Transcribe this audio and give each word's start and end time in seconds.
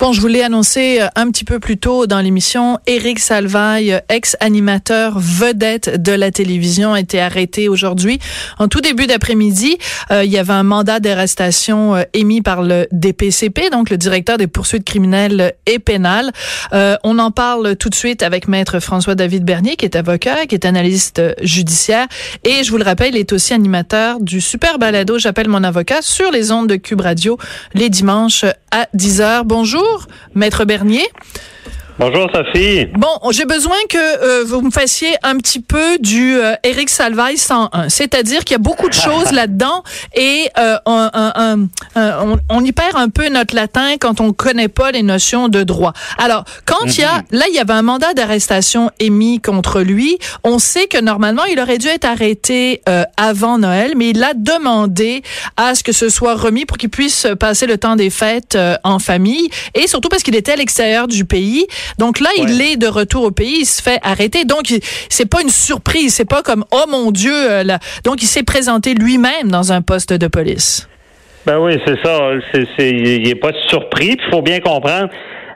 Bon, 0.00 0.12
je 0.12 0.20
voulais 0.20 0.44
annoncer 0.44 1.00
euh, 1.00 1.08
un 1.16 1.28
petit 1.28 1.44
peu 1.44 1.58
plus 1.58 1.76
tôt 1.76 2.06
dans 2.06 2.20
l'émission, 2.20 2.78
Éric 2.86 3.18
Salvaille, 3.18 3.94
euh, 3.94 3.98
ex-animateur 4.08 5.18
vedette 5.18 6.00
de 6.00 6.12
la 6.12 6.30
télévision, 6.30 6.92
a 6.92 7.00
été 7.00 7.20
arrêté 7.20 7.68
aujourd'hui. 7.68 8.20
En 8.60 8.68
tout 8.68 8.80
début 8.80 9.08
d'après-midi, 9.08 9.76
euh, 10.12 10.22
il 10.22 10.30
y 10.30 10.38
avait 10.38 10.52
un 10.52 10.62
mandat 10.62 11.00
d'arrestation 11.00 11.96
émis 12.12 12.42
par 12.42 12.62
le 12.62 12.86
DPCP, 12.92 13.70
donc 13.72 13.90
le 13.90 13.96
directeur 13.96 14.38
des 14.38 14.46
poursuites 14.46 14.84
criminelles 14.84 15.54
et 15.66 15.80
pénales. 15.80 16.30
on 16.72 17.18
en 17.18 17.32
parle 17.32 17.74
tout 17.74 17.88
de 17.88 17.94
suite 17.96 18.22
avec 18.22 18.46
maître 18.46 18.78
François-David 18.78 19.44
Bernier, 19.44 19.74
qui 19.74 19.84
est 19.84 19.96
avocat, 19.96 20.46
qui 20.46 20.54
est 20.54 20.64
analyste 20.64 21.20
judiciaire. 21.42 22.06
Et 22.44 22.62
je 22.62 22.70
vous 22.70 22.78
le 22.78 22.84
rappelle, 22.84 23.14
il 23.14 23.18
est 23.18 23.32
aussi 23.32 23.52
animateur 23.52 24.20
du 24.20 24.40
super 24.40 24.78
balado 24.78 25.18
J'appelle 25.18 25.48
mon 25.48 25.64
avocat 25.64 26.02
sur 26.02 26.30
les 26.30 26.52
ondes 26.52 26.68
de 26.68 26.76
Cube 26.76 27.00
Radio 27.00 27.36
les 27.74 27.90
dimanches 27.90 28.44
à 28.70 28.88
10h. 28.96 29.42
Bonjour. 29.44 30.06
Maître 30.34 30.64
Bernier. 30.64 31.06
Bonjour 31.98 32.28
Sophie. 32.32 32.86
Bon, 32.96 33.32
j'ai 33.32 33.44
besoin 33.44 33.74
que 33.88 33.98
euh, 33.98 34.44
vous 34.44 34.62
me 34.62 34.70
fassiez 34.70 35.16
un 35.24 35.36
petit 35.36 35.58
peu 35.58 35.98
du 35.98 36.36
euh, 36.36 36.54
Éric 36.62 36.90
Salvaille 36.90 37.36
101. 37.36 37.88
C'est-à-dire 37.88 38.44
qu'il 38.44 38.52
y 38.52 38.54
a 38.54 38.58
beaucoup 38.58 38.88
de 38.88 38.94
choses 39.08 39.32
là-dedans 39.32 39.82
et 40.14 40.48
euh, 40.58 40.76
on, 40.86 42.38
on, 42.50 42.64
y 42.64 42.70
perd 42.70 42.94
un 42.94 43.08
peu 43.08 43.28
notre 43.30 43.52
latin 43.56 43.96
quand 43.98 44.20
on 44.20 44.32
connaît 44.32 44.68
pas 44.68 44.92
les 44.92 45.02
notions 45.02 45.48
de 45.48 45.64
droit. 45.64 45.92
Alors, 46.18 46.44
quand 46.66 46.84
il 46.84 47.00
y 47.00 47.02
a, 47.02 47.16
mhm. 47.16 47.24
là, 47.32 47.46
il 47.48 47.56
y 47.56 47.58
avait 47.58 47.72
un 47.72 47.82
mandat 47.82 48.14
d'arrestation 48.14 48.92
émis 49.00 49.40
contre 49.40 49.80
lui. 49.80 50.20
On 50.44 50.60
sait 50.60 50.86
que 50.86 51.00
normalement, 51.00 51.46
il 51.46 51.58
aurait 51.58 51.78
dû 51.78 51.88
être 51.88 52.04
arrêté 52.04 52.80
avant 53.16 53.58
Noël, 53.58 53.94
mais 53.96 54.10
il 54.10 54.22
a 54.22 54.34
demandé 54.34 55.22
à 55.56 55.74
ce 55.74 55.82
que 55.82 55.92
ce 55.92 56.08
soit 56.08 56.36
remis 56.36 56.64
pour 56.64 56.78
qu'il 56.78 56.90
puisse 56.90 57.26
passer 57.40 57.66
le 57.66 57.76
temps 57.76 57.96
des 57.96 58.10
fêtes 58.10 58.56
en 58.84 59.00
famille 59.00 59.50
et 59.74 59.88
surtout 59.88 60.08
parce 60.08 60.22
qu'il 60.22 60.36
était 60.36 60.52
à 60.52 60.56
l'extérieur 60.56 61.08
du 61.08 61.24
pays. 61.24 61.66
Donc 61.98 62.20
là, 62.20 62.30
il 62.36 62.60
est 62.60 62.76
de 62.76 62.86
retour 62.86 63.24
au 63.24 63.30
pays, 63.30 63.60
il 63.60 63.66
se 63.66 63.82
fait 63.82 63.98
arrêter. 64.02 64.44
Donc 64.44 64.72
c'est 65.08 65.28
pas 65.28 65.42
une 65.42 65.50
surprise, 65.50 66.14
c'est 66.14 66.28
pas 66.28 66.42
comme 66.42 66.64
oh 66.70 66.84
mon 66.88 67.10
Dieu. 67.10 67.32
Euh, 67.34 67.64
là. 67.64 67.78
Donc 68.04 68.22
il 68.22 68.26
s'est 68.26 68.42
présenté 68.42 68.94
lui-même 68.94 69.50
dans 69.50 69.72
un 69.72 69.82
poste 69.82 70.12
de 70.12 70.26
police. 70.26 70.88
Ben 71.46 71.58
oui, 71.58 71.78
c'est 71.86 71.96
ça. 72.04 72.30
il 72.78 73.22
n'est 73.22 73.34
pas 73.34 73.52
surpris. 73.68 74.16
Il 74.18 74.30
faut 74.30 74.42
bien 74.42 74.60
comprendre. 74.60 75.08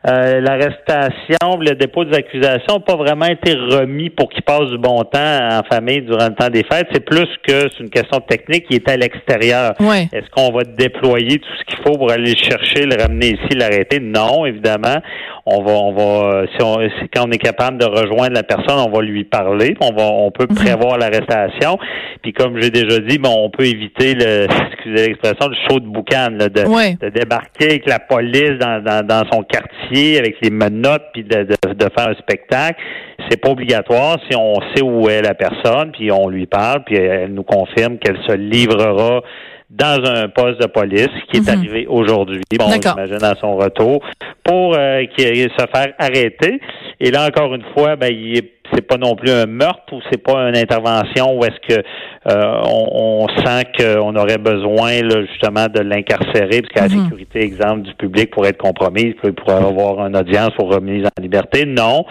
Euh, 0.05 0.41
l'arrestation, 0.41 1.61
le 1.61 1.77
dépôt 1.77 2.05
des 2.05 2.17
accusations 2.17 2.75
n'a 2.75 2.81
pas 2.81 2.97
vraiment 2.97 3.27
été 3.27 3.55
remis 3.55 4.11
pour 4.11 4.31
qu'il 4.31 4.42
passe 4.42 4.69
du 4.70 4.78
bon 4.78 5.00
temps 5.05 5.48
en 5.50 5.62
famille 5.70 6.03
durant 6.03 6.27
le 6.27 6.34
temps 6.34 6.48
des 6.48 6.64
fêtes. 6.64 6.89
C'est 6.92 7.05
plus 7.05 7.28
que 7.47 7.69
c'est 7.70 7.81
une 7.81 7.91
question 7.91 8.19
technique 8.20 8.67
qui 8.68 8.77
est 8.77 8.89
à 8.89 8.96
l'extérieur. 8.96 9.74
Est-ce 9.80 10.29
qu'on 10.30 10.51
va 10.51 10.64
déployer 10.64 11.39
tout 11.39 11.48
ce 11.57 11.64
qu'il 11.67 11.85
faut 11.85 11.96
pour 11.96 12.11
aller 12.11 12.33
le 12.33 12.36
chercher, 12.36 12.85
le 12.85 13.01
ramener 13.01 13.29
ici, 13.29 13.57
l'arrêter? 13.57 14.01
Non, 14.01 14.45
évidemment. 14.45 14.98
On 15.46 15.62
va, 15.62 15.73
on 15.73 15.92
va, 15.92 16.46
si 16.46 16.64
on, 16.64 16.79
quand 17.14 17.29
on 17.29 17.30
est 17.30 17.39
capable 17.39 17.79
de 17.79 17.85
rejoindre 17.85 18.35
la 18.35 18.45
personne, 18.45 18.79
on 18.79 18.91
va 18.91 19.02
lui 19.02 19.24
parler. 19.24 19.77
On 19.80 19.92
va, 19.92 20.05
on 20.05 20.30
peut 20.33 20.46
mhm. 20.48 20.57
prévoir 20.57 20.98
l'arrestation. 20.98 21.79
Puis 22.23 22.33
comme 22.33 22.61
j'ai 22.61 22.70
déjà 22.70 22.98
dit, 22.98 23.18
bon, 23.18 23.35
on 23.36 23.51
peut 23.51 23.67
éviter 23.67 24.14
le, 24.14 24.46
excusez 24.73 25.08
l'expression, 25.08 25.48
le 25.48 25.57
show 25.68 25.80
de 25.80 25.86
boucan, 25.86 26.30
de, 26.30 26.46
de, 26.46 27.08
débarquer 27.08 27.70
avec 27.70 27.86
la 27.86 27.98
police 27.98 28.58
dans, 28.61 28.83
dans, 28.83 29.05
dans 29.05 29.23
son 29.33 29.42
quartier 29.42 29.92
avec 30.19 30.36
les 30.41 30.51
menottes, 30.51 31.05
puis 31.13 31.25
de, 31.25 31.45
de, 31.45 31.89
faire 31.97 32.08
un 32.08 32.14
spectacle. 32.14 32.80
C'est 33.29 33.41
pas 33.41 33.51
obligatoire 33.51 34.19
si 34.29 34.36
on 34.36 34.55
sait 34.75 34.83
où 34.83 35.08
est 35.08 35.23
la 35.23 35.35
personne, 35.35 35.92
puis 35.92 36.11
on 36.11 36.29
lui 36.29 36.47
parle, 36.47 36.83
puis 36.85 36.97
elle 36.97 37.33
nous 37.33 37.42
confirme 37.42 37.98
qu'elle 37.98 38.19
se 38.27 38.33
livrera 38.33 39.23
dans 39.70 40.05
un 40.05 40.29
poste 40.29 40.61
de 40.61 40.67
police 40.67 41.08
qui 41.30 41.39
est 41.39 41.48
mhm. 41.48 41.58
arrivé 41.58 41.86
aujourd'hui, 41.86 42.42
bon, 42.58 42.67
j'imagine 42.70 43.25
à 43.25 43.35
son 43.41 43.57
retour, 43.57 44.05
pour 44.45 44.77
euh, 44.77 45.03
se 45.17 45.67
faire 45.75 45.95
arrêter. 45.98 46.61
Et 47.01 47.11
là, 47.11 47.27
encore 47.27 47.55
une 47.55 47.64
fois, 47.74 47.97
ben, 47.97 48.13
il 48.13 48.39
est 48.39 48.61
c'est 48.73 48.87
pas 48.87 48.97
non 48.97 49.15
plus 49.15 49.31
un 49.31 49.47
meurtre 49.47 49.93
ou 49.93 50.01
c'est 50.11 50.23
pas 50.23 50.49
une 50.49 50.57
intervention 50.57 51.39
où 51.39 51.45
est-ce 51.45 51.75
que 51.75 51.83
euh, 52.31 52.63
on, 52.65 53.27
sent 53.45 53.65
qu'on 53.79 54.15
aurait 54.15 54.39
besoin 54.39 55.03
là, 55.03 55.25
justement 55.27 55.67
de 55.67 55.81
l'incarcérer 55.81 56.63
parce 56.63 56.73
que 56.73 56.79
la 56.79 56.89
mhm. 56.89 57.05
sécurité, 57.05 57.43
exemple, 57.43 57.83
du 57.83 57.95
public 57.95 58.31
pourrait 58.31 58.51
être 58.51 58.63
compromise, 58.63 59.15
il 59.25 59.33
pourrait 59.33 59.57
avoir 59.57 60.07
une 60.07 60.17
audience 60.17 60.51
pour 60.57 60.73
remise 60.73 61.05
en 61.05 61.23
liberté. 61.23 61.65
Non, 61.67 62.05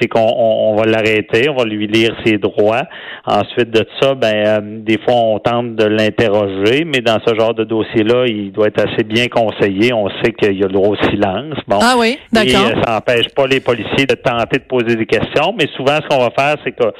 c'est 0.00 0.08
qu'on 0.08 0.20
on, 0.20 0.76
va 0.76 0.84
l'arrêter, 0.84 1.48
on 1.48 1.56
va 1.56 1.64
lui 1.64 1.86
lire 1.86 2.14
ses 2.24 2.38
droits. 2.38 2.82
Ensuite 3.26 3.70
de 3.70 3.84
ça, 4.00 4.14
ben 4.14 4.46
euh, 4.46 4.60
des 4.62 4.98
fois 4.98 5.14
on 5.14 5.38
tente 5.40 5.74
de 5.74 5.84
l'interroger, 5.84 6.84
mais 6.84 7.00
dans 7.00 7.18
ce 7.26 7.34
genre 7.34 7.54
de 7.54 7.64
dossier-là, 7.64 8.26
il 8.26 8.52
doit 8.52 8.68
être 8.68 8.80
assez 8.80 9.02
bien 9.02 9.26
conseillé. 9.26 9.92
On 9.92 10.08
sait 10.22 10.32
qu'il 10.32 10.58
y 10.58 10.62
a 10.62 10.66
le 10.66 10.72
droit 10.72 10.90
au 10.90 11.10
silence. 11.10 11.56
Bon, 11.66 11.78
ah 11.82 11.94
oui, 11.98 12.18
d'accord. 12.32 12.68
Et 12.68 12.72
euh, 12.72 12.82
ça 12.84 12.92
n'empêche 12.92 13.28
pas 13.34 13.46
les 13.46 13.60
policiers 13.60 14.06
de 14.06 14.14
tenter 14.14 14.58
de 14.58 14.64
poser 14.64 14.96
des 14.96 15.06
questions, 15.06 15.54
mais 15.58 15.66
souvent 15.76 15.98
ce 16.06 16.16
qu'on 16.16 16.22
va 16.22 16.30
faire, 16.30 16.56
c'est 16.64 16.72
que 16.72 16.92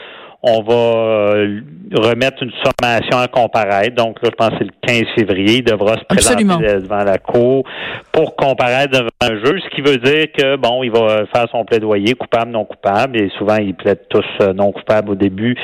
on 0.49 0.63
va 0.63 0.75
euh, 0.75 1.61
remettre 1.93 2.43
une 2.43 2.53
sommation 2.53 3.19
à 3.19 3.27
comparaître. 3.27 3.97
Donc 3.97 4.23
là, 4.23 4.31
je 4.31 4.37
pense 4.37 4.51
que 4.51 4.59
c'est 4.59 4.65
le 4.65 5.05
15 5.05 5.15
février. 5.17 5.59
Il 5.59 5.65
devra 5.65 5.95
se 5.95 6.05
présenter 6.05 6.45
devant 6.45 7.03
la 7.03 7.19
cour 7.19 7.65
pour 8.13 8.37
comparaître 8.37 8.93
devant 8.93 9.09
un 9.23 9.45
juge, 9.45 9.61
ce 9.65 9.75
qui 9.75 9.81
veut 9.81 9.97
dire 9.97 10.27
que, 10.37 10.57
bon, 10.57 10.85
il 10.85 10.91
va 10.91 11.27
faire 11.35 11.47
son 11.51 11.65
plaidoyer 11.65 12.15
coupable, 12.15 12.53
non 12.53 12.65
coupable. 12.65 13.21
Et 13.21 13.29
souvent, 13.39 13.57
ils 13.57 13.75
plaident 13.75 14.07
tous 14.09 14.25
euh, 14.41 14.53
non 14.53 14.71
coupables 14.73 15.11
au 15.11 15.15
début. 15.17 15.57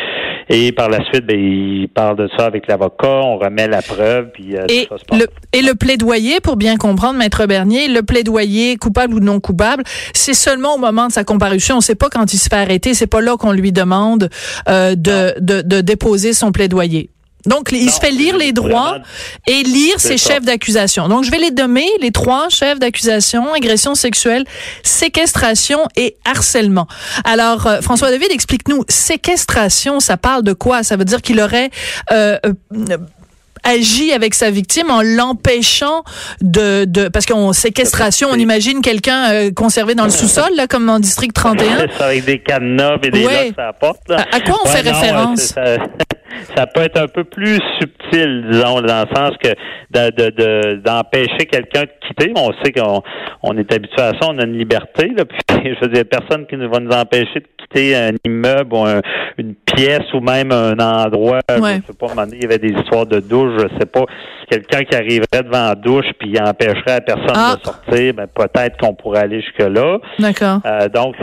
Et 0.49 0.73
par 0.73 0.89
la 0.89 1.05
suite, 1.05 1.27
ben, 1.27 1.39
il 1.39 1.89
parle 1.89 2.17
de 2.17 2.29
ça 2.37 2.47
avec 2.47 2.67
l'avocat. 2.67 3.09
On 3.09 3.39
remet 3.39 3.69
la 3.69 3.83
preuve. 3.83 4.31
Puis, 4.33 4.57
euh, 4.57 4.67
et, 4.69 4.89
le, 5.13 5.27
et 5.53 5.63
le 5.63 5.75
plaidoyer, 5.75 6.41
pour 6.41 6.57
bien 6.57 6.77
comprendre, 6.77 7.19
Maître 7.19 7.47
Bernier, 7.47 7.89
le 7.89 8.03
plaidoyer 8.03 8.77
coupable 8.77 9.15
ou 9.15 9.21
non 9.21 9.41
coupable, 9.41 9.85
c'est 10.13 10.35
seulement 10.35 10.75
au 10.75 10.79
moment 10.79 11.07
de 11.07 11.13
sa 11.13 11.25
comparution. 11.25 11.77
On 11.77 11.79
ne 11.79 11.83
sait 11.83 11.95
pas 11.95 12.09
quand 12.11 12.33
il 12.33 12.39
se 12.39 12.49
fait 12.49 12.57
arrêter. 12.57 12.95
C'est 12.95 13.07
pas 13.07 13.21
là 13.21 13.37
qu'on 13.37 13.53
lui 13.53 13.73
demande 13.73 14.29
euh, 14.69 14.95
de, 14.95 15.35
de, 15.41 15.63
de, 15.63 15.81
déposer 15.81 16.33
son 16.33 16.53
plaidoyer. 16.53 17.11
Donc, 17.47 17.69
il 17.73 17.91
se 17.91 18.01
fait 18.01 18.11
lire 18.11 18.37
les 18.37 18.53
droits 18.53 18.99
et 19.47 19.63
lire 19.63 19.99
ses 19.99 20.19
chefs 20.19 20.45
d'accusation. 20.45 21.09
Donc, 21.09 21.25
je 21.25 21.31
vais 21.31 21.39
les 21.39 21.51
nommer, 21.51 21.89
les 22.01 22.11
trois 22.11 22.49
chefs 22.49 22.79
d'accusation, 22.79 23.53
agression 23.53 23.95
sexuelle, 23.95 24.45
séquestration 24.83 25.81
et 25.97 26.17
harcèlement. 26.25 26.87
Alors, 27.25 27.67
euh, 27.67 27.81
François 27.81 28.11
David, 28.11 28.29
explique-nous, 28.31 28.85
séquestration, 28.89 30.01
ça 30.01 30.17
parle 30.17 30.43
de 30.43 30.53
quoi? 30.53 30.83
Ça 30.83 30.97
veut 30.97 31.05
dire 31.05 31.23
qu'il 31.23 31.41
aurait... 31.41 31.71
Euh, 32.11 32.39
euh 32.45 32.97
agit 33.65 34.13
avec 34.13 34.35
sa 34.35 34.51
victime 34.51 34.91
en 34.91 35.03
l'empêchant 35.03 36.03
de, 36.41 36.85
de 36.85 37.09
parce 37.09 37.27
qu'en 37.27 37.53
séquestration, 37.53 38.29
on 38.31 38.37
imagine 38.37 38.83
quelqu'un 38.83 39.33
euh, 39.33 39.51
conservé 39.53 39.95
dans 39.95 40.05
le 40.05 40.11
sous-sol, 40.11 40.51
là, 40.57 40.67
comme 40.67 40.89
en 40.89 40.99
district 40.99 41.35
31. 41.35 41.87
avec 42.01 42.25
des 42.25 42.41
cadenas 42.41 42.97
et 43.03 43.11
des 43.11 43.27
ouais. 43.27 43.53
à 43.57 43.73
porte. 43.73 44.11
À, 44.11 44.41
quoi 44.41 44.59
on 44.65 44.69
fait 44.69 44.81
référence? 44.81 45.55
Ça 46.57 46.67
peut 46.67 46.83
être 46.83 47.01
un 47.01 47.09
peu 47.09 47.25
plus 47.25 47.59
subtil, 47.81 48.47
disons, 48.51 48.81
dans 48.81 49.05
le 49.05 49.17
sens 49.17 49.33
que 49.43 49.49
d'empêcher 50.79 51.39
de, 51.39 51.45
quelqu'un 51.45 51.83
de 51.83 51.91
quitter. 52.07 52.33
On 52.37 52.53
sait 52.63 52.73
qu'on 52.73 53.03
on 53.43 53.57
est 53.57 53.73
habitué 53.73 54.03
à 54.03 54.13
ça, 54.21 54.29
on 54.29 54.39
a 54.39 54.45
une 54.45 54.59
liberté. 54.59 55.09
Là, 55.17 55.25
puis, 55.47 55.75
je 55.75 55.81
veux 55.81 55.93
dire, 55.93 56.05
personne 56.11 56.47
qui 56.47 56.57
va 56.57 56.79
nous 56.79 56.91
empêcher 56.91 57.41
de 57.41 57.47
quitter 57.59 57.97
un 57.97 58.13
immeuble 58.25 58.75
ou 58.75 58.87
une 59.39 59.55
pièce 59.55 60.13
ou 60.13 60.21
même 60.21 60.53
un 60.53 60.79
endroit. 60.79 61.41
Je 61.49 61.55
sais 61.55 61.97
pas, 61.99 62.07
il 62.33 62.43
y 62.43 62.45
avait 62.45 62.59
des 62.59 62.73
histoires 62.79 63.07
de 63.07 63.21
douche, 63.21 63.53
je 63.59 63.79
sais 63.79 63.87
pas. 63.87 64.05
Quelqu'un 64.51 64.85
qui 64.85 64.95
arriverait 64.95 65.43
devant 65.43 65.69
la 65.69 65.75
douche 65.75 66.07
puis 66.19 66.39
empêcherait 66.39 66.83
la 66.87 67.01
personne 67.01 67.35
ah. 67.35 67.57
de 67.57 67.65
sortir, 67.65 68.15
ben, 68.15 68.27
peut-être 68.27 68.77
qu'on 68.79 68.95
pourrait 68.95 69.21
aller 69.21 69.41
jusque-là. 69.41 69.99
D'accord. 70.19 70.61
Euh, 70.67 70.89
donc, 70.89 71.17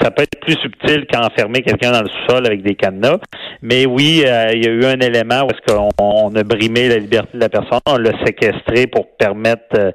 ça 0.00 0.10
peut 0.10 0.22
être 0.22 0.40
plus 0.40 0.56
subtil 0.56 1.06
qu'enfermer 1.10 1.62
quelqu'un 1.62 1.92
dans 1.92 2.02
le 2.02 2.08
sous-sol 2.08 2.46
avec 2.46 2.62
des 2.62 2.74
cadenas. 2.74 3.18
Mais 3.62 3.86
oui, 3.86 4.24
euh, 4.26 4.50
il 4.52 4.64
y 4.64 4.65
a 4.65 4.65
eu 4.68 4.84
un 4.84 4.98
élément 5.00 5.42
où 5.44 5.50
est-ce 5.50 5.74
qu'on 5.74 6.34
a 6.34 6.42
brimé 6.42 6.88
la 6.88 6.96
liberté 6.96 7.30
de 7.34 7.40
la 7.40 7.48
personne, 7.48 7.80
on 7.86 7.96
l'a 7.96 8.12
séquestré 8.24 8.86
pour 8.86 9.06
permettre, 9.16 9.62
euh, 9.78 9.90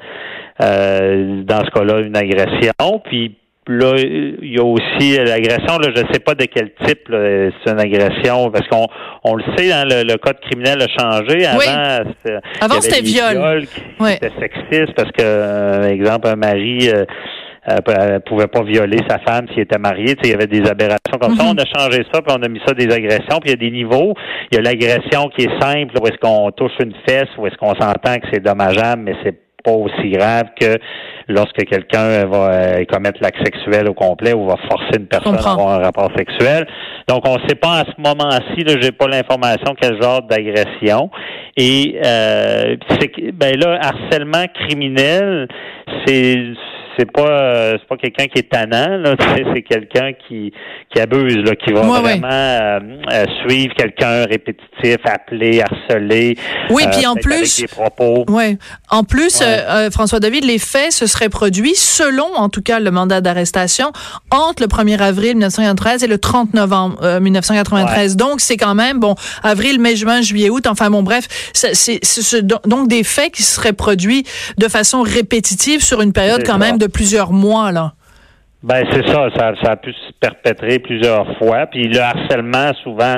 euh, 0.62 1.44
dans 1.44 1.63
ce 1.65 1.71
cas-là, 1.71 2.00
une 2.00 2.18
agression. 2.18 3.01
Puis 3.03 3.38
Là, 3.68 3.94
il 3.95 4.56
y 4.56 4.59
a 4.59 4.63
aussi 4.63 5.18
l'agression. 5.18 5.77
Là, 5.77 5.89
je 5.95 6.01
ne 6.01 6.12
sais 6.12 6.19
pas 6.19 6.33
de 6.33 6.45
quel 6.45 6.73
type 6.83 7.07
c'est 7.09 7.71
une 7.71 7.79
agression, 7.79 8.50
parce 8.50 8.68
qu'on 8.68 8.88
on 9.23 9.35
le 9.35 9.44
sait, 9.56 9.71
hein, 9.71 9.83
le, 9.85 10.18
code 10.18 10.39
criminel 10.41 10.81
a 10.81 10.88
changé. 10.88 11.45
Avant, 11.45 12.09
Avant 12.59 12.81
c'était 12.81 13.01
viol. 13.01 13.65
C'était 14.00 14.31
sexiste 14.39 14.94
parce 14.95 15.12
que, 15.12 15.21
euh, 15.21 15.89
exemple, 15.89 16.27
un 16.27 16.38
mari 16.38 16.89
euh, 16.89 17.06
euh, 17.69 18.19
pouvait 18.21 18.47
pas 18.47 18.63
violer 18.63 18.97
sa 19.07 19.19
femme 19.19 19.45
s'il 19.50 19.59
était 19.59 19.77
marié. 19.77 20.15
il 20.24 20.29
y 20.31 20.33
avait 20.33 20.47
des 20.47 20.67
aberrations 20.67 21.00
comme 21.18 21.36
ça. 21.36 21.44
Mhm. 21.44 21.58
On 21.58 21.62
a 21.62 21.66
changé 21.66 22.04
ça, 22.12 22.22
puis 22.22 22.36
on 22.38 22.44
a 22.44 22.48
mis 22.48 22.62
ça 22.66 22.74
des 22.74 22.94
agressions. 22.94 23.40
Puis 23.40 23.48
il 23.48 23.50
y 23.52 23.54
a 23.54 23.56
des 23.58 23.72
niveaux. 23.72 24.13
Il 24.52 24.56
y 24.56 24.58
a 24.58 24.62
l'agression 24.62 25.30
qui 25.36 25.46
est 25.46 25.62
simple, 25.62 25.94
où 26.00 26.08
est-ce 26.08 26.18
qu'on 26.18 26.52
touche 26.52 26.74
une 26.81 26.94
fesse, 27.08 27.30
où 27.38 27.48
est-ce 27.48 27.56
qu'on 27.58 27.75
s'entend 27.75 28.16
que 28.18 28.28
c'est 28.31 28.44
dommageable, 28.44 29.04
mais 29.04 29.16
c'est 29.24 29.38
pas 29.63 29.72
aussi 29.72 30.10
grave 30.10 30.46
que 30.60 30.78
lorsque 31.28 31.63
quelqu'un 31.66 32.25
va 32.25 32.52
euh, 32.52 32.86
commettre 32.86 33.19
l'acte 33.22 33.46
sexuel 33.46 33.88
au 33.88 33.94
complet 33.94 34.34
ou 34.34 34.48
va 34.48 34.58
forcer 34.69 34.98
une 34.98 35.08
personne 35.08 35.36
à 35.36 35.52
avoir 35.52 35.80
un 35.80 35.84
rapport 35.84 36.10
sexuel. 36.18 36.68
Donc, 37.08 37.28
on 37.28 37.36
ne 37.36 37.48
sait 37.48 37.56
pas 37.56 37.81
à 37.81 37.86
ce 37.86 38.00
moment-ci, 38.00 38.63
là, 38.63 38.74
j'ai 38.80 38.92
pas 38.92 39.08
l'information 39.08 39.75
quel 39.80 40.02
genre 40.02 40.22
d'agression. 40.24 41.10
Et 41.58 42.00
euh, 42.04 42.75
ben 43.34 43.56
là, 43.58 43.80
harcèlement 43.81 44.46
criminel, 44.54 45.48
c'est 46.06 46.54
c'est 46.97 47.11
pas 47.11 47.29
euh, 47.29 47.77
c'est 47.79 47.88
pas 47.88 47.97
quelqu'un 47.97 48.25
qui 48.25 48.39
est 48.39 48.49
tannant 48.49 48.97
là 48.97 49.15
c'est 49.53 49.61
quelqu'un 49.61 50.11
qui 50.27 50.51
qui 50.93 51.01
abuse 51.01 51.38
là 51.38 51.55
qui 51.55 51.71
va 51.71 51.81
vraiment 51.81 52.27
euh, 52.31 52.79
euh, 53.11 53.25
suivre 53.41 53.73
quelqu'un 53.75 54.25
répétitif 54.25 54.97
appeler 55.05 55.61
harceler 55.61 56.38
oui 56.69 56.83
puis 56.91 57.05
en 57.05 57.15
plus 57.15 57.65
ouais. 58.29 58.57
En 58.89 59.03
plus 59.03 59.41
François 59.91 60.19
David 60.19 60.43
les 60.45 60.59
faits 60.59 60.91
se 60.91 61.05
seraient 61.05 61.29
produits 61.29 61.75
selon 61.75 62.27
en 62.35 62.49
tout 62.49 62.61
cas 62.61 62.79
le 62.79 62.91
mandat 62.91 63.21
d'arrestation 63.21 63.91
entre 64.31 64.63
le 64.63 64.67
1er 64.67 64.99
avril 64.99 65.31
1993 65.31 66.03
et 66.03 66.07
le 66.07 66.17
30 66.17 66.53
novembre 66.53 67.19
1993 67.19 68.17
donc 68.17 68.41
c'est 68.41 68.57
quand 68.57 68.75
même 68.75 68.99
bon 68.99 69.15
avril 69.43 69.79
mai 69.79 69.95
juin 69.95 70.21
juillet 70.21 70.49
août 70.49 70.67
enfin 70.67 70.89
bon 70.89 71.03
bref 71.03 71.27
c'est 71.53 71.99
donc 72.43 72.88
des 72.88 73.03
faits 73.03 73.33
qui 73.33 73.43
seraient 73.43 73.73
produits 73.73 74.25
de 74.57 74.67
façon 74.67 75.01
répétitive 75.01 75.83
sur 75.83 76.01
une 76.01 76.13
période 76.13 76.43
quand 76.45 76.57
même 76.57 76.77
de 76.81 76.88
plusieurs 76.88 77.31
mois, 77.31 77.72
là. 77.72 77.94
Ben 78.63 78.84
c'est 78.92 79.08
ça, 79.08 79.28
ça, 79.36 79.54
ça 79.63 79.72
a 79.72 79.75
pu 79.75 79.92
se 79.92 80.12
perpétrer 80.19 80.78
plusieurs 80.78 81.25
fois. 81.38 81.66
Puis 81.66 81.88
le 81.88 82.00
harcèlement, 82.00 82.72
souvent, 82.84 83.16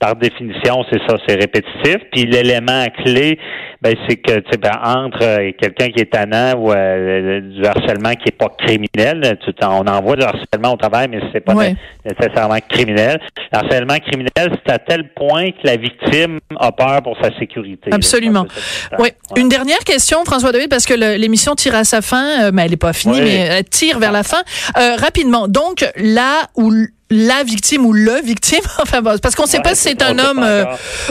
par 0.00 0.16
définition, 0.16 0.84
c'est 0.90 0.98
ça, 1.06 1.16
c'est 1.28 1.36
répétitif. 1.36 1.98
Puis 2.10 2.24
l'élément 2.24 2.84
clé, 3.04 3.38
ben 3.82 3.94
c'est 4.08 4.16
que 4.16 4.40
tu 4.40 4.50
sais, 4.50 4.58
ben, 4.58 4.78
entre 4.82 5.22
euh, 5.22 5.52
quelqu'un 5.58 5.88
qui 5.88 6.00
est 6.00 6.12
tannant 6.12 6.54
ou 6.58 6.72
euh, 6.72 7.40
du 7.40 7.64
harcèlement 7.64 8.10
qui 8.14 8.28
est 8.28 8.36
pas 8.36 8.48
criminel, 8.58 9.38
tu, 9.44 9.52
on 9.62 9.86
envoie 9.86 10.16
du 10.16 10.22
harcèlement 10.22 10.74
au 10.74 10.76
travail, 10.76 11.08
mais 11.08 11.20
c'est 11.32 11.40
pas 11.40 11.54
nécessairement 12.04 12.58
criminel. 12.68 13.20
Le 13.52 13.58
harcèlement 13.58 13.98
criminel, 13.98 14.58
c'est 14.66 14.72
à 14.72 14.78
tel 14.78 15.12
point 15.14 15.50
que 15.50 15.64
la 15.64 15.76
victime 15.76 16.40
a 16.58 16.72
peur 16.72 17.02
pour 17.02 17.16
sa 17.22 17.30
sécurité. 17.38 17.90
Absolument. 17.92 18.46
Oui. 18.98 19.10
Une 19.36 19.48
dernière 19.48 19.78
question, 19.78 20.24
François 20.24 20.52
David, 20.52 20.68
parce 20.68 20.84
que 20.84 20.94
l'émission 20.94 21.54
tire 21.54 21.74
à 21.74 21.84
sa 21.84 22.02
fin, 22.02 22.44
euh, 22.44 22.50
mais 22.52 22.64
elle 22.64 22.70
n'est 22.72 22.76
pas 22.76 22.92
finie, 22.92 23.20
mais 23.20 23.36
elle 23.36 23.64
tire 23.64 23.98
vers 23.98 24.12
la 24.12 24.24
fin. 24.24 24.42
Rapidement. 24.98 25.48
Donc 25.48 25.84
là 25.96 26.48
où 26.56 26.72
la 27.10 27.42
victime 27.42 27.84
ou 27.84 27.92
le 27.92 28.20
victime, 28.22 28.60
enfin 28.80 29.02
parce 29.02 29.34
qu'on 29.34 29.42
ne 29.42 29.48
sait 29.48 29.60
pas 29.60 29.74
si 29.74 29.82
c'est 29.82 30.02
un 30.02 30.18
homme 30.18 30.42
euh, 30.42 30.64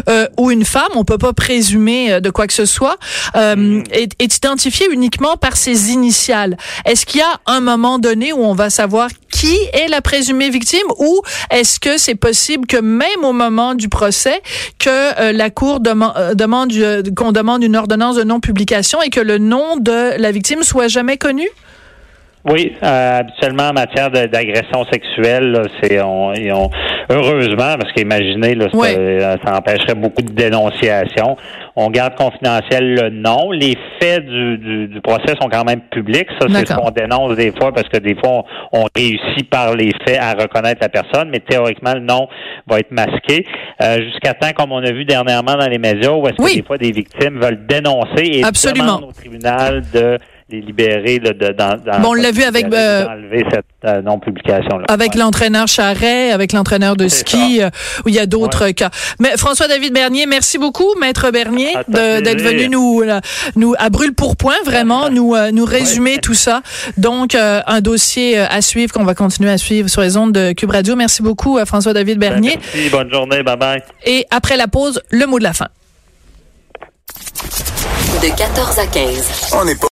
euh, 0.07 0.27
ou 0.37 0.49
une 0.49 0.65
femme, 0.65 0.89
on 0.95 1.03
peut 1.03 1.17
pas 1.17 1.33
présumer 1.33 2.13
euh, 2.13 2.19
de 2.21 2.29
quoi 2.29 2.47
que 2.47 2.53
ce 2.53 2.65
soit, 2.65 2.97
mm. 3.35 3.83
est, 3.91 4.13
est, 4.19 4.37
identifié 4.37 4.87
uniquement 4.91 5.35
par 5.35 5.57
ses 5.57 5.91
initiales. 5.91 6.57
Est-ce 6.85 7.05
qu'il 7.05 7.19
y 7.19 7.23
a 7.23 7.39
un 7.45 7.59
moment 7.59 7.99
donné 7.99 8.31
où 8.31 8.39
on 8.39 8.53
va 8.53 8.69
savoir 8.69 9.09
qui 9.29 9.55
est 9.73 9.87
la 9.89 10.01
présumée 10.01 10.49
victime 10.49 10.87
ou 10.97 11.21
est-ce 11.51 11.79
que 11.79 11.97
c'est 11.97 12.15
possible 12.15 12.65
que 12.65 12.77
même 12.77 13.23
au 13.23 13.33
moment 13.33 13.75
du 13.75 13.89
procès, 13.89 14.41
que 14.79 15.31
la 15.31 15.49
cour 15.49 15.79
demande 15.79 16.73
qu'on 17.15 17.31
demande 17.31 17.63
une 17.63 17.75
ordonnance 17.75 18.15
de 18.15 18.23
non-publication 18.23 19.01
et 19.01 19.09
que 19.09 19.19
le 19.19 19.37
nom 19.37 19.77
de 19.77 20.17
la 20.17 20.31
victime 20.31 20.63
soit 20.63 20.87
jamais 20.87 21.17
connu? 21.17 21.47
Oui, 22.45 22.73
euh, 22.81 23.19
habituellement 23.19 23.69
en 23.69 23.73
matière 23.73 24.09
d'agression 24.09 24.85
sexuelle, 24.89 25.61
c'est 25.81 26.01
on, 26.01 26.31
heureusement 27.09 27.75
parce 27.77 27.91
qu'imaginez 27.91 28.55
là, 28.55 28.67
euh, 28.73 29.35
ça, 29.43 29.57
empêcherait 29.57 29.95
beaucoup 29.95 30.21
de 30.21 30.31
dénonciations. 30.31 31.35
On 31.75 31.89
garde 31.89 32.15
confidentiel 32.15 32.95
le 32.95 33.09
nom. 33.09 33.51
Les 33.51 33.77
faits 33.99 34.25
du, 34.25 34.87
du, 34.87 35.01
procès 35.01 35.35
sont 35.41 35.49
quand 35.49 35.65
même 35.65 35.81
publics. 35.91 36.27
Ça, 36.39 36.47
c'est 36.49 36.67
ce 36.67 36.73
qu'on 36.73 36.91
dénonce 36.91 37.35
des 37.35 37.51
fois 37.51 37.73
parce 37.73 37.89
que 37.89 37.97
des 37.97 38.15
fois 38.15 38.45
on, 38.71 38.85
réussit 38.95 39.49
par 39.49 39.75
les 39.75 39.91
faits 40.07 40.19
à 40.19 40.31
reconnaître 40.33 40.79
la 40.81 40.89
personne, 40.89 41.29
mais 41.29 41.39
théoriquement 41.39 41.93
le 41.93 42.01
nom 42.01 42.29
va 42.67 42.79
être 42.79 42.91
masqué 42.91 43.45
euh, 43.81 44.01
jusqu'à 44.01 44.33
temps, 44.33 44.51
comme 44.55 44.71
on 44.71 44.83
a 44.83 44.91
vu 44.91 45.03
dernièrement 45.03 45.55
dans 45.55 45.67
les 45.67 45.77
médias, 45.77 46.11
où 46.11 46.25
est-ce 46.27 46.37
que 46.37 46.55
des 46.55 46.63
fois 46.63 46.77
des 46.77 46.91
victimes 46.91 47.39
veulent 47.39 47.65
dénoncer 47.67 48.23
et 48.23 48.41
demandent 48.73 49.03
au 49.09 49.11
tribunal 49.11 49.83
de 49.93 50.17
les 50.51 50.61
libérer 50.61 51.19
de, 51.19 51.31
dans, 51.53 51.77
dans 51.77 51.99
bon, 51.99 52.09
on 52.09 52.13
l'a 52.13 52.31
vu 52.31 52.43
avec 52.43 52.65
euh, 52.73 53.05
cette 53.51 53.65
euh, 53.85 54.01
non 54.01 54.19
publication 54.19 54.79
là. 54.79 54.85
Avec 54.89 55.15
l'entraîneur 55.15 55.67
Charret, 55.67 56.31
avec 56.31 56.53
l'entraîneur 56.53 56.95
de 56.95 57.07
ski 57.07 57.61
euh, 57.61 57.69
où 58.05 58.09
il 58.09 58.15
y 58.15 58.19
a 58.19 58.25
d'autres 58.25 58.69
cas. 58.71 58.89
Mais 59.19 59.37
François 59.37 59.67
David 59.67 59.93
Bernier, 59.93 60.25
merci 60.25 60.57
beaucoup 60.57 60.87
maître 60.99 61.29
Bernier 61.31 61.73
d'être 61.87 62.41
venu 62.41 62.69
nous 62.69 63.03
nous 63.55 63.75
à 63.77 63.89
brûle 63.89 64.13
pour 64.13 64.37
point 64.37 64.55
vraiment 64.65 65.09
nous 65.09 65.35
nous 65.51 65.65
résumer 65.65 66.17
tout 66.17 66.33
ça. 66.33 66.61
Donc 66.97 67.35
un 67.35 67.81
dossier 67.81 68.39
à 68.39 68.61
suivre 68.61 68.91
qu'on 68.91 69.05
va 69.05 69.13
continuer 69.13 69.51
à 69.51 69.57
suivre 69.57 69.87
sur 69.87 70.01
les 70.01 70.17
ondes 70.17 70.33
de 70.33 70.53
Cube 70.53 70.71
Radio. 70.71 70.95
Merci 70.95 71.21
beaucoup 71.21 71.59
François 71.65 71.93
David 71.93 72.17
ben, 72.17 72.31
Bernier. 72.31 72.57
merci, 72.57 72.89
bonne 72.89 73.11
journée, 73.11 73.43
bye 73.43 73.57
bye. 73.57 73.83
Et 74.05 74.25
après 74.31 74.57
la 74.57 74.67
pause, 74.67 75.01
le 75.11 75.25
mot 75.25 75.39
de 75.39 75.43
la 75.43 75.53
fin. 75.53 75.67
De 78.21 78.35
14 78.35 78.79
à 78.79 78.85
15. 78.85 79.53
On 79.53 79.63
n'est 79.63 79.75
pas 79.75 79.87